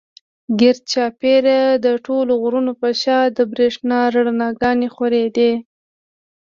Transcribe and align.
ګېر 0.59 0.77
چاپېره 0.91 1.59
د 1.85 1.87
ټولو 2.05 2.33
غرونو 2.41 2.71
پۀ 2.79 2.89
شا 3.01 3.19
د 3.37 3.39
برېښنا 3.51 3.99
رڼاګانې 4.13 4.89
خورېدې 4.95 5.51